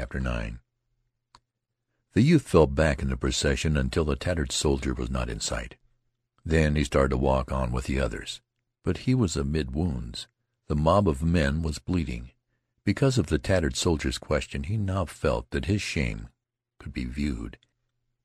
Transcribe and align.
CHAPTER 0.00 0.26
IX 0.26 0.56
The 2.14 2.22
youth 2.22 2.48
fell 2.48 2.66
back 2.66 3.02
in 3.02 3.10
the 3.10 3.18
procession 3.18 3.76
until 3.76 4.06
the 4.06 4.16
tattered 4.16 4.50
soldier 4.50 4.94
was 4.94 5.10
not 5.10 5.28
in 5.28 5.40
sight. 5.40 5.76
Then 6.42 6.74
he 6.74 6.84
started 6.84 7.10
to 7.10 7.18
walk 7.18 7.52
on 7.52 7.70
with 7.70 7.84
the 7.84 8.00
others. 8.00 8.40
But 8.82 9.04
he 9.04 9.14
was 9.14 9.36
amid 9.36 9.74
wounds. 9.74 10.26
The 10.68 10.74
mob 10.74 11.06
of 11.06 11.22
men 11.22 11.60
was 11.60 11.78
bleeding. 11.78 12.30
Because 12.82 13.18
of 13.18 13.26
the 13.26 13.38
tattered 13.38 13.76
soldier's 13.76 14.16
question 14.16 14.62
he 14.62 14.78
now 14.78 15.04
felt 15.04 15.50
that 15.50 15.66
his 15.66 15.82
shame 15.82 16.30
could 16.78 16.94
be 16.94 17.04
viewed. 17.04 17.58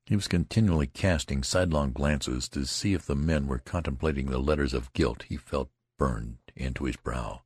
He 0.06 0.16
was 0.16 0.28
continually 0.28 0.86
casting 0.86 1.42
sidelong 1.42 1.92
glances 1.92 2.48
to 2.48 2.64
see 2.64 2.94
if 2.94 3.04
the 3.04 3.14
men 3.14 3.48
were 3.48 3.58
contemplating 3.58 4.30
the 4.30 4.38
letters 4.38 4.72
of 4.72 4.94
guilt 4.94 5.24
he 5.28 5.36
felt 5.36 5.68
burned 5.98 6.38
into 6.54 6.84
his 6.84 6.96
brow. 6.96 7.42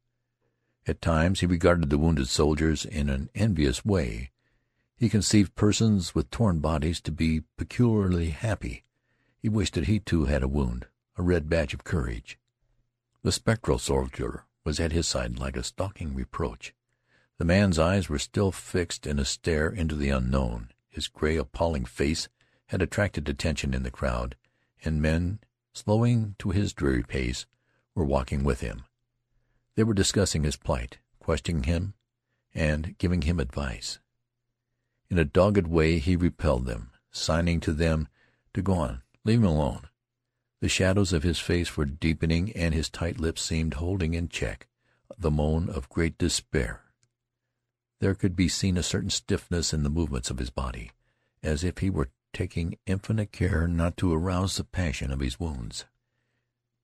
At 0.87 1.03
times 1.03 1.41
he 1.41 1.47
regarded 1.47 1.91
the 1.91 1.99
wounded 1.99 2.29
soldiers 2.29 2.85
in 2.85 3.09
an 3.09 3.30
envious 3.35 3.85
way. 3.85 4.30
He 4.97 5.09
conceived 5.09 5.55
persons 5.55 6.15
with 6.15 6.30
torn 6.30 6.61
bodies 6.61 7.01
to 7.03 7.12
be 7.12 7.43
peculiarly 7.56 8.30
happy. 8.30 8.84
He 9.39 9.48
wished 9.48 9.75
that 9.75 9.87
he, 9.87 10.01
too, 10.01 10.25
had 10.25 10.43
a 10.43 10.48
wound, 10.48 10.87
a 11.16 11.23
red 11.23 11.48
badge 11.48 11.75
of 11.75 11.84
courage. 11.84 12.39
The 13.23 13.33
spectral 13.33 13.79
soldier 13.79 14.45
was 14.65 14.80
at 14.80 14.93
his 14.93 15.06
side 15.06 15.39
like 15.39 15.56
a 15.56 15.62
stalking 15.62 16.15
reproach. 16.15 16.75
The 17.39 17.45
man's 17.45 17.78
eyes 17.78 18.09
were 18.09 18.19
still 18.19 18.53
fixed 18.53 19.06
in 19.06 19.19
a 19.19 19.25
stare 19.25 19.69
into 19.69 19.95
the 19.95 20.11
unknown. 20.11 20.73
His 20.89 21.09
gray, 21.09 21.37
appalling 21.37 21.84
face 21.84 22.28
had 22.67 22.83
attracted 22.83 23.28
attention 23.28 23.73
in 23.75 23.83
the 23.83 23.91
crowd, 23.91 24.37
and 24.84 25.01
men, 25.01 25.41
slowing 25.73 26.34
to 26.39 26.51
his 26.51 26.73
dreary 26.73 27.03
pace, 27.03 27.47
were 27.95 28.05
walking 28.05 28.45
with 28.45 28.61
him. 28.61 28.84
They 29.77 29.84
were 29.84 29.95
discussing 29.95 30.45
his 30.45 30.56
plight, 30.56 30.98
questioning 31.19 31.65
him, 31.65 31.95
and 32.55 32.97
giving 32.98 33.23
him 33.23 33.41
advice. 33.41 33.98
In 35.09 35.19
a 35.19 35.24
dogged 35.24 35.66
way 35.66 35.98
he 35.98 36.16
repelled 36.16 36.66
them, 36.66 36.91
signing 37.11 37.61
to 37.61 37.73
them 37.73 38.08
to 38.55 38.62
go 38.62 38.75
on, 38.75 39.03
leave 39.25 39.39
him 39.39 39.45
alone. 39.45 39.89
The 40.61 40.69
shadows 40.69 41.12
of 41.12 41.22
his 41.22 41.39
face 41.39 41.77
were 41.77 41.86
deepening, 41.86 42.53
and 42.53 42.75
his 42.75 42.91
tight 42.91 43.19
lips 43.19 43.42
seemed 43.42 43.75
holding 43.75 44.14
in 44.14 44.28
check 44.28 44.69
the 45.19 45.30
moan 45.30 45.69
of 45.69 45.89
great 45.89 46.17
despair. 46.19 46.83
There 48.00 48.14
could 48.14 48.36
be 48.36 48.48
seen 48.48 48.77
a 48.77 48.83
certain 48.83 49.11
stiffness 49.11 49.75
in 49.75 49.83
the 49.83 49.91
movements 49.91 50.30
of 50.30 50.39
his 50.39 50.50
body, 50.50 50.92
as 51.42 51.64
if 51.64 51.78
he 51.78 51.91
were 51.91 52.11
taking 52.33 52.78
infinite 52.86 53.33
care 53.33 53.67
not 53.67 53.97
to 53.98 54.12
arouse 54.12 54.56
the 54.56 54.64
passion 54.64 55.11
of 55.11 55.20
his 55.20 55.41
wounds. 55.41 55.84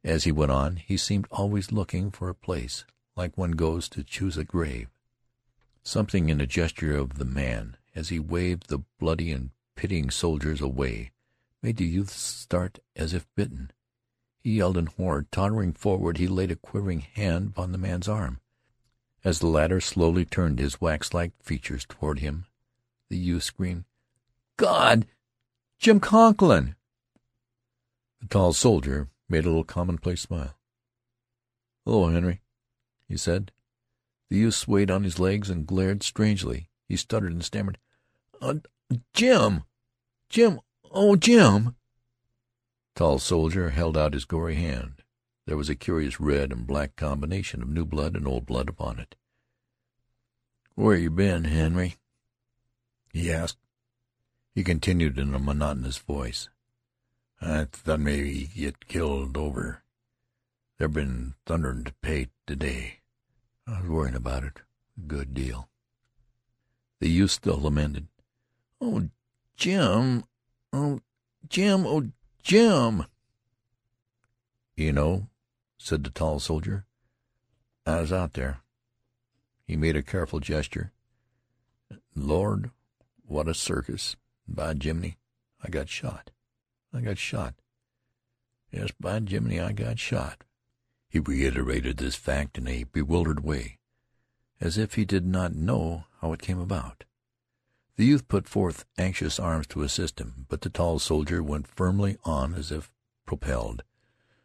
As 0.06 0.22
he 0.22 0.30
went 0.30 0.52
on, 0.52 0.76
he 0.76 0.96
seemed 0.96 1.26
always 1.32 1.72
looking 1.72 2.12
for 2.12 2.28
a 2.28 2.34
place, 2.34 2.84
like 3.16 3.36
one 3.36 3.50
goes 3.50 3.88
to 3.88 4.04
choose 4.04 4.36
a 4.36 4.44
grave. 4.44 4.88
Something 5.82 6.28
in 6.28 6.38
the 6.38 6.46
gesture 6.46 6.96
of 6.96 7.18
the 7.18 7.24
man, 7.24 7.76
as 7.92 8.10
he 8.10 8.20
waved 8.20 8.68
the 8.68 8.84
bloody 9.00 9.32
and 9.32 9.50
pitying 9.74 10.10
soldiers 10.10 10.60
away, 10.60 11.10
made 11.60 11.78
the 11.78 11.84
youth 11.84 12.10
start 12.10 12.78
as 12.94 13.12
if 13.14 13.26
bitten. 13.34 13.72
He 14.38 14.58
yelled 14.58 14.78
in 14.78 14.86
horror. 14.86 15.26
Tottering 15.32 15.72
forward, 15.72 16.18
he 16.18 16.28
laid 16.28 16.52
a 16.52 16.56
quivering 16.56 17.00
hand 17.00 17.48
upon 17.48 17.72
the 17.72 17.78
man's 17.78 18.06
arm. 18.06 18.38
As 19.24 19.40
the 19.40 19.48
latter 19.48 19.80
slowly 19.80 20.24
turned 20.24 20.60
his 20.60 20.80
wax-like 20.80 21.32
features 21.42 21.84
toward 21.84 22.20
him, 22.20 22.46
the 23.10 23.18
youth 23.18 23.42
screamed, 23.42 23.86
"God! 24.56 25.08
Jim 25.80 25.98
Conklin!" 25.98 26.76
The 28.20 28.28
tall 28.28 28.52
soldier 28.52 29.08
made 29.28 29.44
a 29.44 29.48
little 29.48 29.64
commonplace 29.64 30.22
smile. 30.22 30.58
"Hello, 31.84 32.08
Henry," 32.08 32.42
he 33.08 33.16
said. 33.16 33.52
The 34.28 34.36
youth 34.36 34.54
swayed 34.54 34.90
on 34.90 35.04
his 35.04 35.18
legs 35.18 35.50
and 35.50 35.66
glared 35.66 36.02
strangely. 36.02 36.70
He 36.88 36.96
stuttered 36.96 37.32
and 37.32 37.44
stammered, 37.44 37.78
"Uh, 38.40 38.56
Jim! 39.12 39.64
Jim! 40.28 40.60
Oh, 40.90 41.16
Jim!" 41.16 41.76
Tall 42.94 43.18
soldier 43.18 43.70
held 43.70 43.96
out 43.96 44.14
his 44.14 44.24
gory 44.24 44.56
hand. 44.56 45.02
There 45.46 45.56
was 45.56 45.68
a 45.68 45.76
curious 45.76 46.18
red 46.18 46.50
and 46.50 46.66
black 46.66 46.96
combination 46.96 47.62
of 47.62 47.68
new 47.68 47.84
blood 47.84 48.16
and 48.16 48.26
old 48.26 48.46
blood 48.46 48.68
upon 48.68 48.98
it. 48.98 49.14
"Where 50.74 50.96
you 50.96 51.10
been, 51.10 51.44
Henry?" 51.44 51.96
he 53.12 53.32
asked. 53.32 53.58
He 54.54 54.64
continued 54.64 55.18
in 55.18 55.34
a 55.34 55.38
monotonous 55.38 55.98
voice. 55.98 56.48
I 57.40 57.64
thought 57.64 58.00
maybe 58.00 58.44
he'd 58.44 58.54
get 58.54 58.88
killed 58.88 59.36
over. 59.36 59.82
There's 60.78 60.90
been 60.90 61.34
thunderin' 61.44 61.84
to 61.84 61.92
pay 61.94 62.28
to-day. 62.46 63.00
I 63.66 63.80
was 63.80 63.88
worryin' 63.88 64.14
about 64.16 64.44
it 64.44 64.60
a 64.96 65.00
good 65.02 65.34
deal." 65.34 65.68
The 67.00 67.08
youth 67.08 67.30
still 67.32 67.60
lamented. 67.60 68.08
"Oh, 68.80 69.10
Jim! 69.56 70.24
Oh, 70.72 71.00
Jim! 71.48 71.86
Oh, 71.86 72.10
Jim!" 72.42 73.04
"You 74.76 74.92
know," 74.92 75.28
said 75.78 76.04
the 76.04 76.10
tall 76.10 76.40
soldier, 76.40 76.86
"I 77.84 78.00
was 78.00 78.12
out 78.12 78.34
there." 78.34 78.62
He 79.66 79.76
made 79.76 79.96
a 79.96 80.02
careful 80.02 80.40
gesture. 80.40 80.92
"Lord, 82.14 82.70
what 83.24 83.48
a 83.48 83.54
circus! 83.54 84.16
By 84.48 84.74
Jiminy, 84.74 85.18
I 85.62 85.68
got 85.68 85.88
shot. 85.88 86.30
I 86.96 87.02
got 87.02 87.18
shot. 87.18 87.54
Yes, 88.72 88.90
by 88.98 89.20
Jiminy, 89.20 89.60
I 89.60 89.72
got 89.72 89.98
shot." 89.98 90.44
He 91.10 91.18
reiterated 91.18 91.98
this 91.98 92.16
fact 92.16 92.56
in 92.56 92.66
a 92.66 92.84
bewildered 92.84 93.40
way, 93.40 93.78
as 94.60 94.78
if 94.78 94.94
he 94.94 95.04
did 95.04 95.26
not 95.26 95.54
know 95.54 96.06
how 96.22 96.32
it 96.32 96.40
came 96.40 96.58
about. 96.58 97.04
The 97.96 98.06
youth 98.06 98.28
put 98.28 98.48
forth 98.48 98.86
anxious 98.96 99.38
arms 99.38 99.66
to 99.68 99.82
assist 99.82 100.20
him, 100.20 100.46
but 100.48 100.62
the 100.62 100.70
tall 100.70 100.98
soldier 100.98 101.42
went 101.42 101.66
firmly 101.66 102.16
on 102.24 102.54
as 102.54 102.72
if 102.72 102.90
propelled. 103.26 103.82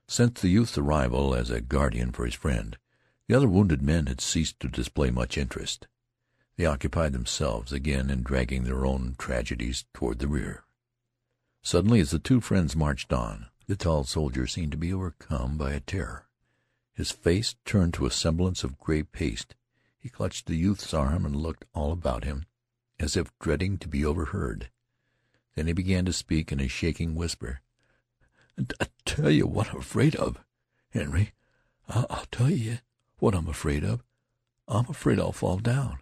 Since 0.08 0.42
the 0.42 0.50
youth's 0.50 0.78
arrival 0.78 1.34
as 1.34 1.50
a 1.50 1.62
guardian 1.62 2.12
for 2.12 2.26
his 2.26 2.36
friend, 2.36 2.78
the 3.28 3.36
other 3.36 3.48
wounded 3.48 3.82
men 3.82 4.08
had 4.08 4.20
ceased 4.20 4.60
to 4.60 4.68
display 4.68 5.10
much 5.10 5.38
interest. 5.38 5.88
They 6.58 6.66
occupied 6.66 7.14
themselves 7.14 7.72
again 7.72 8.10
in 8.10 8.24
dragging 8.24 8.66
their 8.66 8.86
own 8.86 9.16
tragedies 9.18 9.86
toward 9.94 10.20
the 10.20 10.28
rear. 10.28 10.66
Suddenly, 11.64 12.00
as 12.00 12.12
the 12.12 12.20
two 12.20 12.42
friends 12.42 12.76
marched 12.76 13.14
on, 13.14 13.48
the 13.68 13.76
tall 13.76 14.04
soldier 14.04 14.48
seemed 14.48 14.72
to 14.72 14.78
be 14.78 14.92
overcome 14.92 15.58
by 15.58 15.74
a 15.74 15.80
terror. 15.80 16.28
His 16.94 17.12
face 17.12 17.56
turned 17.66 17.94
to 17.96 18.06
a 18.06 18.12
semblance 18.12 18.64
of 18.64 18.80
gray 18.80 19.04
paste. 19.04 19.56
He 19.98 20.10
clutched 20.10 20.48
the 20.48 20.56
youth's 20.56 20.94
arm 20.94 21.26
and 21.26 21.36
looked 21.36 21.66
all 21.74 21.92
about 21.92 22.24
him, 22.24 22.46
as 23.00 23.16
if 23.16 23.32
dreading 23.40 23.78
to 23.78 23.88
be 23.88 24.04
overheard. 24.04 24.70
Then 25.56 25.68
he 25.68 25.74
began 25.74 26.06
to 26.06 26.14
speak 26.14 26.52
in 26.52 26.60
a 26.60 26.68
shaking 26.68 27.16
whisper. 27.16 27.62
"I 28.80 28.88
tell 29.06 29.30
you 29.30 29.46
what 29.46 29.70
I'm 29.70 29.78
afraid 29.78 30.16
of, 30.16 30.44
Henry. 30.90 31.34
I'll 31.88 32.26
tell 32.32 32.50
you 32.50 32.80
what 33.20 33.36
I'm 33.36 33.48
afraid 33.48 33.84
of. 33.84 34.04
I'm 34.68 34.90
afraid 34.90 35.20
I'll 35.20 35.32
fall 35.32 35.60
down. 35.60 36.00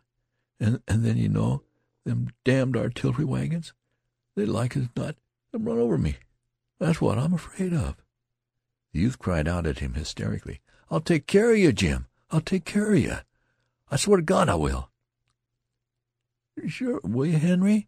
And 0.59 0.81
then, 0.87 1.17
you 1.17 1.29
know, 1.29 1.63
them 2.05 2.29
damned 2.43 2.77
artillery 2.77 3.25
wagons, 3.25 3.73
they 4.35 4.45
like 4.45 4.77
as 4.77 4.87
not 4.95 5.15
and 5.53 5.65
run 5.65 5.77
over 5.77 5.97
me. 5.97 6.17
That's 6.79 7.01
what 7.01 7.17
I'm 7.17 7.33
afraid 7.33 7.73
of." 7.73 7.97
The 8.91 8.99
youth 8.99 9.19
cried 9.19 9.47
out 9.47 9.67
at 9.67 9.79
him 9.79 9.93
hysterically. 9.93 10.61
"I'll 10.89 11.01
take 11.01 11.27
care 11.27 11.51
of 11.51 11.57
you, 11.57 11.71
Jim. 11.71 12.07
I'll 12.31 12.41
take 12.41 12.65
care 12.65 12.93
of 12.93 12.99
you. 12.99 13.17
I 13.91 13.97
swear 13.97 14.17
to 14.17 14.23
God 14.23 14.49
I 14.49 14.55
will." 14.55 14.91
"Sure 16.67 16.99
will 17.03 17.25
you, 17.25 17.37
Henry?" 17.37 17.87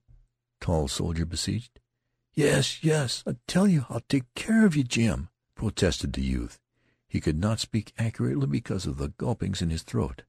tall 0.60 0.88
soldier 0.88 1.26
beseeched. 1.26 1.80
"Yes, 2.34 2.84
yes, 2.84 3.24
I 3.26 3.38
tell 3.48 3.68
you 3.68 3.86
I'll 3.90 4.02
take 4.02 4.34
care 4.36 4.66
of 4.66 4.76
you, 4.76 4.84
Jim," 4.84 5.30
protested 5.56 6.14
the 6.14 6.22
youth. 6.22 6.60
He 7.08 7.20
could 7.20 7.40
not 7.40 7.60
speak 7.60 7.94
accurately 7.98 8.48
because 8.48 8.86
of 8.86 8.98
the 8.98 9.10
gulpings 9.10 9.62
in 9.62 9.70
his 9.70 9.84
throat. 9.84 10.24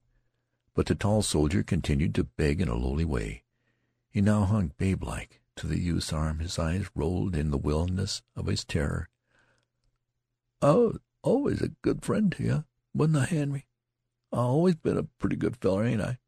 But 0.75 0.87
the 0.87 0.95
tall 0.95 1.23
soldier 1.23 1.63
continued 1.63 2.15
to 2.15 2.25
beg 2.25 2.61
in 2.61 2.69
a 2.69 2.75
lowly 2.75 3.05
way. 3.05 3.45
He 4.09 4.23
now 4.23 4.45
hung 4.45 4.73
babe-like 4.79 5.42
to 5.57 5.67
the 5.67 5.79
youth's 5.79 6.13
arm. 6.13 6.39
His 6.39 6.59
eyes 6.59 6.91
rolled 6.95 7.37
in 7.37 7.51
the 7.51 7.59
wildness 7.59 8.23
of 8.35 8.47
his 8.47 8.65
terror. 8.65 9.09
"I 10.61 10.73
was 10.73 10.99
always 11.23 11.61
a 11.61 11.69
good 11.83 12.05
friend 12.05 12.33
to 12.33 12.43
you, 12.43 12.65
wasn't 12.95 13.17
I, 13.19 13.25
Henry? 13.27 13.67
I 14.33 14.39
always 14.39 14.77
been 14.77 14.97
a 14.97 15.05
pretty 15.05 15.37
good 15.37 15.57
feller, 15.57 15.85
ain't 15.85 16.01
I? 16.01 16.19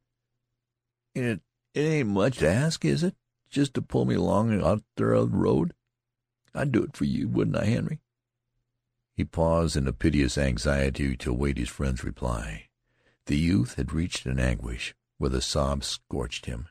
It, 1.14 1.40
it 1.72 1.80
ain't 1.80 2.08
much 2.08 2.38
to 2.38 2.48
ask, 2.48 2.84
is 2.84 3.02
it, 3.02 3.16
just 3.48 3.74
to 3.74 3.82
pull 3.82 4.04
me 4.04 4.16
along 4.16 4.60
out 4.62 4.82
there 4.96 5.14
on 5.14 5.30
the 5.30 5.36
road? 5.36 5.74
I'd 6.54 6.72
do 6.72 6.82
it 6.82 6.96
for 6.96 7.04
you, 7.04 7.28
wouldn't 7.28 7.56
I, 7.56 7.64
Henry?" 7.66 8.00
He 9.14 9.24
paused 9.24 9.76
in 9.76 9.86
a 9.86 9.92
piteous 9.92 10.36
anxiety 10.36 11.16
to 11.16 11.30
await 11.30 11.56
his 11.56 11.68
friend's 11.68 12.04
reply. 12.04 12.68
The 13.26 13.38
youth 13.38 13.76
had 13.76 13.92
reached 13.92 14.26
an 14.26 14.38
anguish 14.38 14.94
where 15.18 15.30
the 15.30 15.40
sobs 15.40 15.86
scorched 15.86 16.46
him. 16.46 16.68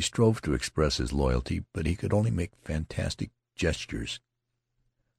He 0.00 0.04
strove 0.04 0.40
to 0.40 0.54
express 0.54 0.96
his 0.96 1.12
loyalty, 1.12 1.66
but 1.74 1.84
he 1.84 1.94
could 1.94 2.14
only 2.14 2.30
make 2.30 2.56
fantastic 2.64 3.32
gestures. 3.54 4.18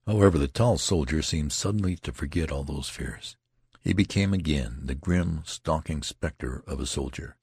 However, 0.08 0.40
the 0.40 0.48
tall 0.48 0.80
soldier 0.80 1.22
seemed 1.22 1.54
suddenly 1.54 1.98
to 1.98 2.12
forget 2.12 2.52
all 2.52 2.64
those 2.64 2.90
fears. 2.90 3.38
He 3.82 3.94
became 3.94 4.34
again 4.34 4.80
the 4.86 4.96
grim, 4.96 5.44
stalking 5.46 6.02
specter 6.02 6.64
of 6.66 6.80
a 6.80 6.88
soldier. 6.88 7.38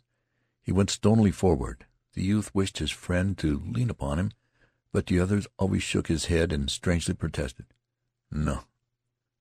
He 0.63 0.73
went 0.73 0.91
stonily 0.91 1.31
forward. 1.31 1.87
The 2.15 2.25
youth 2.25 2.53
wished 2.57 2.79
his 2.79 2.91
friend 2.91 3.39
to 3.39 3.63
lean 3.65 3.89
upon 3.89 4.19
him, 4.19 4.33
but 4.91 5.07
the 5.07 5.21
other 5.21 5.41
always 5.61 5.85
shook 5.85 6.09
his 6.09 6.25
head 6.25 6.53
and 6.53 6.69
strangely 6.69 7.15
protested. 7.15 7.67
"No, 8.33 8.65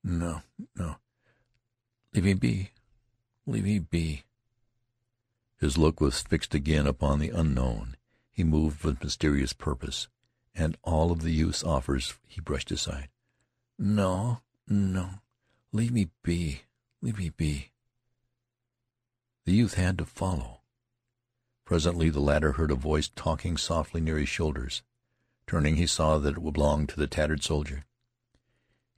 no, 0.03 0.43
no. 0.75 0.97
Leave 2.13 2.25
me 2.25 2.33
be. 2.35 2.69
Leave 3.47 3.63
me 3.63 3.79
be." 3.79 4.23
His 5.59 5.77
look 5.77 5.99
was 5.99 6.21
fixed 6.21 6.53
again 6.53 6.85
upon 6.85 7.19
the 7.19 7.29
unknown. 7.29 7.97
He 8.31 8.43
moved 8.43 8.83
with 8.83 9.03
mysterious 9.03 9.53
purpose, 9.53 10.07
and 10.53 10.77
all 10.83 11.11
of 11.11 11.21
the 11.21 11.31
youth's 11.31 11.63
offers 11.63 12.13
he 12.27 12.41
brushed 12.41 12.71
aside. 12.71 13.09
"No, 13.79 14.41
no. 14.67 15.21
Leave 15.71 15.91
me 15.91 16.09
be. 16.21 16.61
Leave 17.01 17.17
me 17.17 17.29
be." 17.29 17.71
The 19.45 19.53
youth 19.53 19.73
had 19.73 19.97
to 19.97 20.05
follow. 20.05 20.61
Presently 21.65 22.09
the 22.09 22.19
latter 22.19 22.53
heard 22.53 22.71
a 22.71 22.75
voice 22.75 23.09
talking 23.09 23.57
softly 23.57 23.99
near 23.99 24.17
his 24.17 24.29
shoulders. 24.29 24.83
Turning, 25.47 25.75
he 25.75 25.87
saw 25.87 26.17
that 26.17 26.37
it 26.37 26.53
belonged 26.53 26.89
to 26.89 26.95
the 26.97 27.07
tattered 27.07 27.43
soldier. 27.43 27.85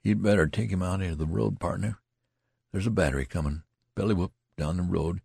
"You'd 0.04 0.22
better 0.22 0.48
take 0.48 0.72
him 0.72 0.84
out 0.84 1.02
of 1.02 1.18
the 1.18 1.26
road, 1.26 1.60
pardner. 1.60 2.00
There's 2.72 2.88
a 2.88 2.92
battery 2.92 3.26
comin' 3.26 3.64
belly 3.96 4.14
whoop 4.14 4.34
down 4.58 4.78
the 4.78 4.84
road, 4.84 5.22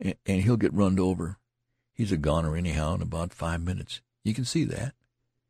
an' 0.00 0.14
he'll 0.40 0.56
get 0.56 0.74
runned 0.74 1.00
over. 1.00 1.38
He's 1.94 2.12
a 2.12 2.16
goner 2.16 2.56
anyhow 2.56 2.94
in 2.94 3.02
about 3.02 3.32
five 3.32 3.62
minutes. 3.62 4.02
You 4.24 4.34
can 4.34 4.44
see 4.44 4.64
that. 4.64 4.94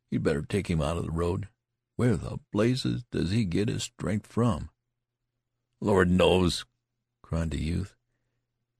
You'd 0.09 0.23
better 0.23 0.41
take 0.41 0.69
him 0.69 0.81
out 0.81 0.97
of 0.97 1.03
the 1.03 1.11
road. 1.11 1.49
Where 1.97 2.15
the 2.15 2.39
blazes 2.51 3.03
does 3.11 3.31
he 3.31 3.43
get 3.43 3.67
his 3.67 3.83
strength 3.83 4.27
from?" 4.27 4.69
"Lord 5.81 6.09
knows!" 6.09 6.65
cried 7.21 7.51
the 7.51 7.61
youth. 7.61 7.95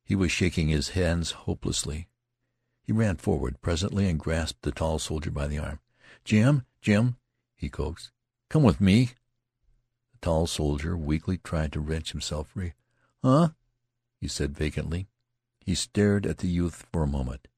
He 0.05 0.15
was 0.15 0.31
shaking 0.31 0.69
his 0.69 0.89
hands 0.89 1.31
hopelessly. 1.31 2.07
He 2.81 2.93
ran 2.93 3.17
forward 3.17 3.59
presently 3.59 4.07
and 4.07 4.19
grasped 4.19 4.61
the 4.61 4.71
tall 4.71 4.99
soldier 4.99 5.31
by 5.31 5.47
the 5.47 5.59
arm. 5.59 5.81
"Jim, 6.23 6.65
Jim," 6.79 7.17
he 7.55 7.69
coaxed, 7.69 8.11
"come 8.49 8.63
with 8.63 8.79
me." 8.79 9.15
The 10.13 10.19
tall 10.21 10.47
soldier 10.47 10.95
weakly 10.95 11.37
tried 11.37 11.73
to 11.73 11.81
wrench 11.81 12.11
himself 12.13 12.49
free. 12.49 12.73
"Huh?" 13.21 13.49
he 14.21 14.27
said 14.29 14.55
vacantly. 14.55 15.09
He 15.67 15.75
stared 15.75 16.25
at 16.25 16.37
the 16.37 16.47
youth 16.47 16.85
for 16.93 17.03
a 17.03 17.07
moment. 17.07 17.49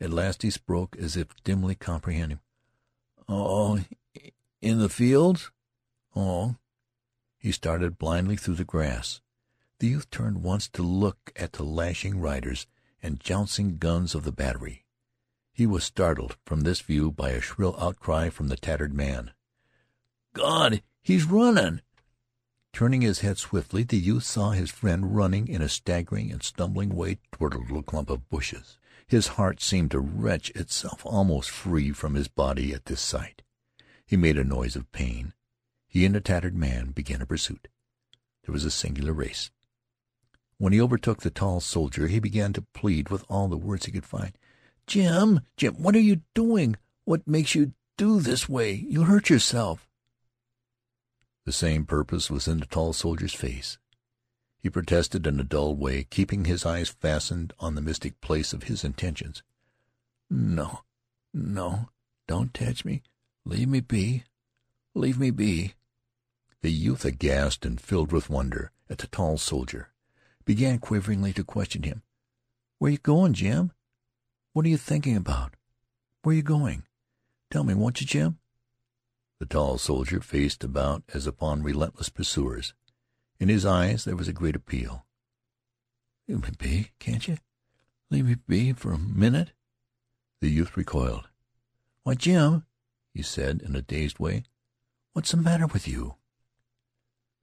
At 0.00 0.08
last 0.08 0.40
he 0.40 0.48
spoke 0.48 0.96
as 0.96 1.18
if 1.18 1.36
dimly 1.44 1.74
comprehending. 1.74 2.40
"Oh, 3.28 3.84
in 4.62 4.78
the 4.78 4.88
fields? 4.88 5.50
Oh." 6.16 6.56
He 7.36 7.52
started 7.52 7.98
blindly 7.98 8.36
through 8.36 8.54
the 8.54 8.64
grass. 8.64 9.20
The 9.80 9.88
youth 9.88 10.08
turned 10.08 10.42
once 10.42 10.66
to 10.70 10.82
look 10.82 11.30
at 11.36 11.52
the 11.52 11.62
lashing 11.62 12.18
riders 12.18 12.66
and 13.02 13.20
jouncing 13.20 13.76
guns 13.76 14.14
of 14.14 14.24
the 14.24 14.32
battery. 14.32 14.86
He 15.52 15.66
was 15.66 15.84
startled 15.84 16.38
from 16.46 16.62
this 16.62 16.80
view 16.80 17.12
by 17.12 17.32
a 17.32 17.40
shrill 17.42 17.76
outcry 17.78 18.30
from 18.30 18.48
the 18.48 18.56
tattered 18.56 18.94
man. 18.94 19.32
"God! 20.32 20.82
He's 21.02 21.26
runnin'!" 21.26 21.82
Turning 22.78 23.00
his 23.00 23.22
head 23.22 23.36
swiftly, 23.38 23.82
the 23.82 23.98
youth 23.98 24.22
saw 24.22 24.52
his 24.52 24.70
friend 24.70 25.16
running 25.16 25.48
in 25.48 25.60
a 25.60 25.68
staggering 25.68 26.30
and 26.30 26.44
stumbling 26.44 26.90
way 26.90 27.18
toward 27.32 27.52
a 27.52 27.58
little 27.58 27.82
clump 27.82 28.08
of 28.08 28.30
bushes. 28.30 28.78
His 29.04 29.26
heart 29.34 29.60
seemed 29.60 29.90
to 29.90 29.98
wrench 29.98 30.50
itself 30.50 31.04
almost 31.04 31.50
free 31.50 31.90
from 31.90 32.14
his 32.14 32.28
body 32.28 32.72
at 32.72 32.84
this 32.84 33.00
sight. 33.00 33.42
He 34.06 34.16
made 34.16 34.38
a 34.38 34.44
noise 34.44 34.76
of 34.76 34.92
pain. 34.92 35.32
He 35.88 36.06
and 36.06 36.14
the 36.14 36.20
tattered 36.20 36.54
man 36.54 36.92
began 36.92 37.20
a 37.20 37.26
pursuit. 37.26 37.66
There 38.44 38.52
was 38.52 38.64
a 38.64 38.70
singular 38.70 39.12
race. 39.12 39.50
When 40.58 40.72
he 40.72 40.80
overtook 40.80 41.22
the 41.22 41.30
tall 41.30 41.58
soldier 41.60 42.06
he 42.06 42.20
began 42.20 42.52
to 42.52 42.62
plead 42.62 43.08
with 43.08 43.24
all 43.28 43.48
the 43.48 43.56
words 43.56 43.86
he 43.86 43.90
could 43.90 44.06
find. 44.06 44.38
"Jim, 44.86 45.40
Jim, 45.56 45.82
what 45.82 45.96
are 45.96 45.98
you 45.98 46.22
doing? 46.32 46.76
What 47.02 47.26
makes 47.26 47.56
you 47.56 47.72
do 47.96 48.20
this 48.20 48.48
way? 48.48 48.72
You'll 48.72 49.06
hurt 49.06 49.30
yourself." 49.30 49.87
The 51.48 51.52
same 51.52 51.86
purpose 51.86 52.30
was 52.30 52.46
in 52.46 52.60
the 52.60 52.66
tall 52.66 52.92
soldier's 52.92 53.32
face. 53.32 53.78
He 54.58 54.68
protested 54.68 55.26
in 55.26 55.40
a 55.40 55.44
dull 55.44 55.74
way, 55.74 56.04
keeping 56.04 56.44
his 56.44 56.66
eyes 56.66 56.90
fastened 56.90 57.54
on 57.58 57.74
the 57.74 57.80
mystic 57.80 58.20
place 58.20 58.52
of 58.52 58.64
his 58.64 58.84
intentions. 58.84 59.42
"No, 60.28 60.82
no, 61.32 61.88
don't 62.26 62.52
touch 62.52 62.84
me. 62.84 63.02
Leave 63.46 63.66
me 63.66 63.80
be. 63.80 64.24
Leave 64.92 65.18
me 65.18 65.30
be." 65.30 65.72
The 66.60 66.70
youth, 66.70 67.06
aghast 67.06 67.64
and 67.64 67.80
filled 67.80 68.12
with 68.12 68.28
wonder 68.28 68.70
at 68.90 68.98
the 68.98 69.06
tall 69.06 69.38
soldier 69.38 69.94
began 70.44 70.78
quiveringly 70.78 71.32
to 71.32 71.44
question 71.44 71.84
him. 71.84 72.02
"Where 72.76 72.90
you 72.90 72.98
going, 72.98 73.32
Jim? 73.32 73.72
What 74.52 74.66
are 74.66 74.68
you 74.68 74.76
thinking 74.76 75.16
about? 75.16 75.56
Where 76.20 76.34
you 76.34 76.42
going? 76.42 76.82
Tell 77.50 77.64
me, 77.64 77.72
won't 77.72 78.02
you, 78.02 78.06
Jim?" 78.06 78.38
The 79.38 79.46
tall 79.46 79.78
soldier 79.78 80.20
faced 80.20 80.64
about 80.64 81.04
as 81.14 81.26
upon 81.26 81.62
relentless 81.62 82.08
pursuers. 82.08 82.74
In 83.38 83.48
his 83.48 83.64
eyes 83.64 84.04
there 84.04 84.16
was 84.16 84.26
a 84.26 84.32
great 84.32 84.56
appeal. 84.56 85.06
"Leave 86.26 86.42
me 86.42 86.50
be, 86.58 86.90
can't 86.98 87.26
you? 87.28 87.38
Leave 88.10 88.26
me 88.26 88.34
be 88.34 88.72
for 88.72 88.92
a 88.92 88.98
minute." 88.98 89.52
The 90.40 90.48
youth 90.48 90.76
recoiled. 90.76 91.28
"Why, 92.02 92.14
Jim," 92.14 92.66
he 93.14 93.22
said 93.22 93.62
in 93.62 93.76
a 93.76 93.82
dazed 93.82 94.18
way, 94.18 94.44
"what's 95.12 95.30
the 95.30 95.36
matter 95.36 95.66
with 95.66 95.86
you?" 95.86 96.16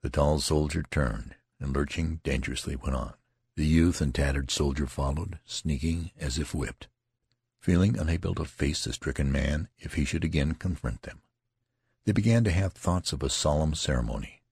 The 0.02 0.10
tall 0.10 0.40
soldier 0.40 0.84
turned 0.84 1.36
and 1.60 1.74
lurching 1.74 2.18
dangerously 2.24 2.76
went 2.76 2.96
on. 2.96 3.14
The 3.56 3.66
youth 3.66 4.02
and 4.02 4.14
tattered 4.14 4.52
soldier 4.52 4.86
followed, 4.86 5.40
sneaking 5.46 6.12
as 6.18 6.38
if 6.38 6.54
whipped, 6.54 6.90
feeling 7.62 7.98
unable 7.98 8.36
to 8.36 8.46
face 8.46 8.84
the 8.84 8.92
stricken 8.92 9.32
man 9.32 9.70
if 9.78 9.94
he 9.94 10.04
should 10.04 10.26
again 10.26 10.56
confront 10.56 11.04
them. 11.04 11.22
They 12.06 12.12
began 12.12 12.44
to 12.44 12.52
have 12.52 12.74
thoughts 12.74 13.13
of 13.13 13.24
a 13.24 13.31
solemn 13.31 13.74
ceremony. 13.74 14.44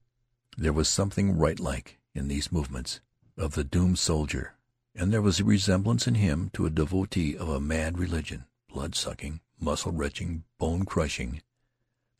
There 0.57 0.73
was 0.73 0.89
something 0.89 1.37
rite-like 1.37 1.99
in 2.15 2.27
these 2.27 2.51
movements 2.51 2.99
of 3.37 3.53
the 3.53 3.63
doomed 3.63 3.99
soldier, 3.99 4.55
and 4.95 5.13
there 5.13 5.21
was 5.21 5.39
a 5.39 5.43
resemblance 5.43 6.07
in 6.07 6.15
him 6.15 6.49
to 6.53 6.65
a 6.65 6.71
devotee 6.71 7.37
of 7.37 7.49
a 7.49 7.59
mad 7.59 7.99
religion, 7.99 8.45
blood-sucking, 8.69 9.41
muscle-wrenching, 9.59 10.45
bone-crushing. 10.57 11.43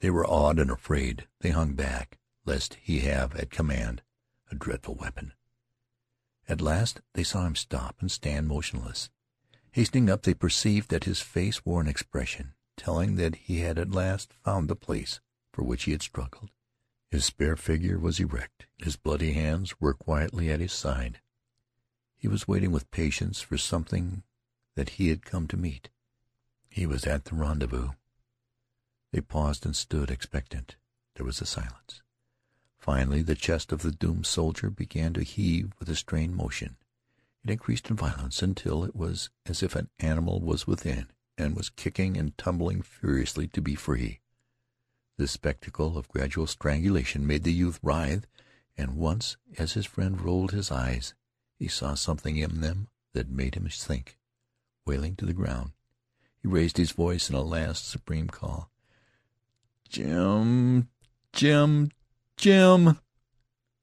They 0.02 0.12
were 0.12 0.26
awed 0.26 0.60
and 0.60 0.70
afraid. 0.70 1.28
They 1.42 1.50
hung 1.50 1.74
back, 1.74 2.20
lest 2.46 2.76
he 2.76 3.00
have 3.00 3.36
at 3.36 3.50
command 3.50 4.04
a 4.52 4.56
dreadful 4.56 4.96
weapon. 4.96 5.34
At 6.48 6.62
last 6.62 7.02
they 7.14 7.24
saw 7.24 7.48
him 7.48 7.56
stop 7.56 7.96
and 8.02 8.12
stand 8.12 8.48
motionless. 8.48 9.10
Hastening 9.72 10.12
up 10.12 10.22
they 10.22 10.36
perceived 10.36 10.92
that 10.92 11.06
his 11.06 11.22
face 11.22 11.66
wore 11.66 11.82
an 11.82 11.88
expression 11.88 12.54
telling 12.78 13.16
that 13.16 13.36
he 13.36 13.60
had 13.60 13.78
at 13.78 13.92
last 13.92 14.34
found 14.44 14.68
the 14.68 14.76
place 14.76 15.20
for 15.52 15.64
which 15.64 15.84
he 15.84 15.92
had 15.92 16.02
struggled. 16.02 16.50
His 17.10 17.26
spare 17.26 17.56
figure 17.56 18.00
was 18.00 18.20
erect, 18.20 18.66
his 18.78 18.96
bloody 18.96 19.34
hands 19.34 19.80
were 19.80 19.94
quietly 19.94 20.50
at 20.50 20.60
his 20.60 20.74
side. 20.74 21.22
He 22.18 22.28
was 22.28 22.48
waiting 22.48 22.72
with 22.72 22.90
patience 22.90 23.42
for 23.42 23.58
something 23.58 24.24
that 24.76 24.90
he 24.90 25.10
had 25.10 25.26
come 25.26 25.48
to 25.48 25.58
meet. 25.58 25.90
He 26.70 26.88
was 26.88 27.06
at 27.06 27.26
the 27.26 27.36
rendezvous. 27.36 27.90
They 29.12 29.22
paused 29.22 29.66
and 29.66 29.76
stood 29.76 30.10
expectant. 30.10 30.76
There 31.16 31.26
was 31.26 31.40
a 31.40 31.46
silence. 31.46 32.02
Finally 32.80 33.22
the 33.22 33.36
chest 33.36 33.72
of 33.72 33.84
the 33.84 33.92
doomed 33.92 34.26
soldier 34.26 34.70
began 34.70 35.14
to 35.14 35.24
heave 35.24 35.74
with 35.80 35.88
a 35.90 35.96
strained 35.96 36.36
motion. 36.36 36.78
It 37.44 37.52
increased 37.52 37.90
in 37.90 37.96
violence 37.96 38.42
until 38.42 38.84
it 38.84 38.96
was 38.96 39.30
as 39.46 39.62
if 39.62 39.76
an 39.76 39.90
animal 40.00 40.42
was 40.42 40.66
within 40.66 41.13
and 41.38 41.56
was 41.56 41.70
kicking 41.70 42.18
and 42.18 42.38
tumbling 42.38 42.82
furiously 42.82 43.48
to 43.48 43.62
be 43.62 43.76
free. 43.76 44.20
This 45.18 45.32
spectacle 45.32 45.98
of 45.98 46.08
gradual 46.08 46.48
strangulation 46.48 47.26
made 47.26 47.44
the 47.44 47.54
youth 47.54 47.80
writhe, 47.84 48.26
and 48.76 48.96
once, 48.96 49.38
as 49.58 49.74
his 49.74 49.86
friend 49.86 50.20
rolled 50.22 50.52
his 50.52 50.72
eyes, 50.72 51.14
he 51.60 51.68
saw 51.68 51.94
something 51.94 52.38
in 52.38 52.62
them 52.62 52.90
that 53.14 53.30
made 53.30 53.56
him 53.56 53.70
sink, 53.70 54.18
wailing 54.86 55.16
to 55.16 55.26
the 55.26 55.34
ground. 55.34 55.72
He 56.42 56.48
raised 56.48 56.78
his 56.78 56.92
voice 56.92 57.30
in 57.30 57.36
a 57.36 57.42
last 57.42 57.88
supreme 57.88 58.28
call. 58.28 58.72
"Jim! 59.88 60.90
Jim! 61.32 61.92
Jim!" 62.36 63.00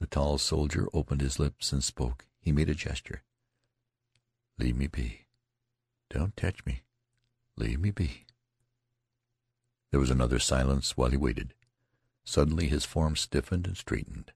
The 0.01 0.07
tall 0.07 0.39
soldier 0.39 0.89
opened 0.93 1.21
his 1.21 1.39
lips 1.39 1.73
and 1.73 1.83
spoke. 1.85 2.27
He 2.41 2.53
made 2.53 2.69
a 2.69 2.75
gesture. 2.75 3.23
"Leave 4.59 4.77
me 4.77 4.89
be. 4.89 5.27
Don't 6.11 6.37
touch 6.37 6.65
me. 6.67 6.83
Leave 7.61 7.79
me 7.79 7.91
be." 7.91 8.25
There 9.91 10.01
was 10.01 10.09
another 10.09 10.39
silence 10.39 10.97
while 10.97 11.11
he 11.11 11.19
waited. 11.19 11.53
Suddenly 12.25 12.69
his 12.69 12.87
form 12.87 13.17
stiffened 13.17 13.67
and 13.67 13.77
straightened. 13.77 14.33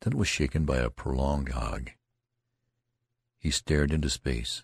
Then 0.00 0.12
it 0.12 0.16
was 0.16 0.28
shaken 0.28 0.64
by 0.64 0.76
a 0.76 0.88
prolonged 0.88 1.48
hug. 1.48 1.90
He 3.36 3.50
stared 3.50 3.92
into 3.92 4.08
space. 4.08 4.62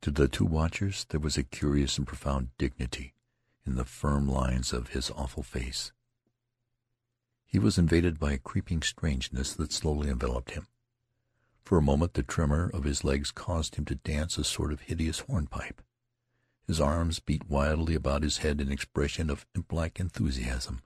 To 0.00 0.10
the 0.10 0.26
two 0.26 0.44
watchers 0.44 1.04
there 1.10 1.20
was 1.20 1.38
a 1.38 1.44
curious 1.44 1.96
and 1.96 2.06
profound 2.06 2.50
dignity 2.58 3.14
in 3.64 3.76
the 3.76 3.84
firm 3.84 4.28
lines 4.28 4.72
of 4.72 4.88
his 4.88 5.12
awful 5.12 5.44
face. 5.44 5.92
He 7.46 7.60
was 7.60 7.78
invaded 7.78 8.18
by 8.18 8.32
a 8.32 8.38
creeping 8.38 8.82
strangeness 8.82 9.54
that 9.54 9.72
slowly 9.72 10.10
enveloped 10.10 10.50
him. 10.50 10.66
For 11.68 11.76
a 11.76 11.82
moment 11.82 12.14
the 12.14 12.22
tremor 12.22 12.70
of 12.72 12.84
his 12.84 13.04
legs 13.04 13.30
caused 13.30 13.74
him 13.74 13.84
to 13.84 13.94
dance 13.94 14.38
a 14.38 14.44
sort 14.44 14.72
of 14.72 14.80
hideous 14.80 15.18
hornpipe. 15.18 15.82
His 16.66 16.80
arms 16.80 17.20
beat 17.20 17.50
wildly 17.50 17.94
about 17.94 18.22
his 18.22 18.38
head 18.38 18.62
in 18.62 18.72
expression 18.72 19.28
of 19.28 19.44
implike 19.54 20.00
enthusiasm. 20.00 20.80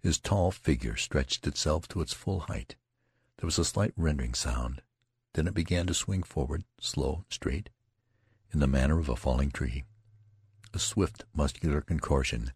His 0.00 0.18
tall 0.18 0.50
figure 0.50 0.96
stretched 0.96 1.46
itself 1.46 1.86
to 1.86 2.00
its 2.00 2.12
full 2.12 2.40
height. 2.40 2.74
There 3.36 3.46
was 3.46 3.60
a 3.60 3.64
slight 3.64 3.92
rending 3.96 4.34
sound. 4.34 4.82
Then 5.34 5.46
it 5.46 5.54
began 5.54 5.86
to 5.86 5.94
swing 5.94 6.24
forward, 6.24 6.64
slow 6.80 7.24
straight, 7.28 7.70
in 8.52 8.58
the 8.58 8.66
manner 8.66 8.98
of 8.98 9.08
a 9.08 9.14
falling 9.14 9.52
tree. 9.52 9.84
A 10.74 10.80
swift 10.80 11.26
muscular 11.32 11.80
contortion 11.80 12.50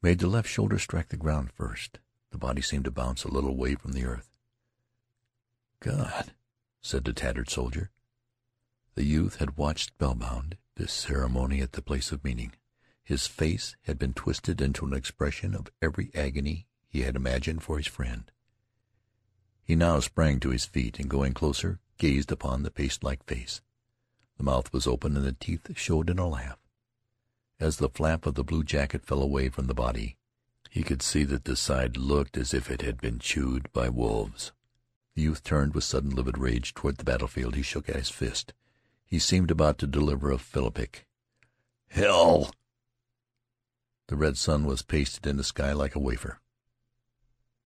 made 0.00 0.20
the 0.20 0.26
left 0.26 0.48
shoulder 0.48 0.78
strike 0.78 1.08
the 1.08 1.18
ground 1.18 1.52
first. 1.52 1.98
The 2.30 2.38
body 2.38 2.62
seemed 2.62 2.86
to 2.86 2.90
bounce 2.90 3.24
a 3.24 3.30
little 3.30 3.50
away 3.50 3.74
from 3.74 3.92
the 3.92 4.06
earth. 4.06 4.30
"God!" 5.80 6.32
Said 6.80 7.04
the 7.04 7.12
tattered 7.12 7.50
soldier. 7.50 7.90
The 8.94 9.04
youth 9.04 9.36
had 9.36 9.56
watched 9.56 9.88
spellbound 9.94 10.56
this 10.76 10.92
ceremony 10.92 11.60
at 11.60 11.72
the 11.72 11.82
place 11.82 12.12
of 12.12 12.24
meeting. 12.24 12.52
His 13.04 13.26
face 13.26 13.76
had 13.82 13.98
been 13.98 14.12
twisted 14.12 14.60
into 14.60 14.86
an 14.86 14.92
expression 14.92 15.54
of 15.54 15.70
every 15.80 16.10
agony 16.14 16.66
he 16.88 17.02
had 17.02 17.16
imagined 17.16 17.62
for 17.62 17.76
his 17.76 17.86
friend. 17.86 18.30
He 19.62 19.76
now 19.76 20.00
sprang 20.00 20.40
to 20.40 20.50
his 20.50 20.64
feet, 20.64 20.98
and 20.98 21.10
going 21.10 21.34
closer, 21.34 21.78
gazed 21.98 22.32
upon 22.32 22.62
the 22.62 22.70
pastelike 22.70 23.24
face. 23.24 23.60
The 24.36 24.44
mouth 24.44 24.72
was 24.72 24.86
open 24.86 25.16
and 25.16 25.26
the 25.26 25.32
teeth 25.32 25.70
showed 25.76 26.08
in 26.08 26.18
a 26.18 26.28
laugh. 26.28 26.58
As 27.60 27.76
the 27.76 27.88
flap 27.88 28.24
of 28.24 28.34
the 28.34 28.44
blue 28.44 28.62
jacket 28.62 29.04
fell 29.04 29.20
away 29.20 29.48
from 29.48 29.66
the 29.66 29.74
body, 29.74 30.16
he 30.70 30.82
could 30.82 31.02
see 31.02 31.24
that 31.24 31.44
the 31.44 31.56
side 31.56 31.96
looked 31.96 32.36
as 32.36 32.54
if 32.54 32.70
it 32.70 32.82
had 32.82 33.00
been 33.00 33.18
chewed 33.18 33.72
by 33.72 33.88
wolves. 33.88 34.52
The 35.18 35.24
youth 35.24 35.42
turned 35.42 35.74
with 35.74 35.82
sudden 35.82 36.10
livid 36.10 36.38
rage 36.38 36.74
toward 36.74 36.98
the 36.98 37.04
battlefield. 37.04 37.56
He 37.56 37.62
shook 37.62 37.88
his 37.88 38.08
fist. 38.08 38.54
He 39.04 39.18
seemed 39.18 39.50
about 39.50 39.76
to 39.78 39.88
deliver 39.88 40.30
a 40.30 40.38
philippic. 40.38 41.08
"Hell!" 41.88 42.52
The 44.06 44.14
red 44.14 44.38
sun 44.38 44.64
was 44.64 44.82
pasted 44.82 45.26
in 45.26 45.36
the 45.36 45.42
sky 45.42 45.72
like 45.72 45.96
a 45.96 45.98
wafer. 45.98 46.38